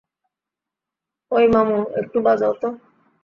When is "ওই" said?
1.31-1.45